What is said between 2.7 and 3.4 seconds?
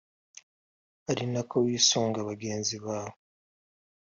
bawe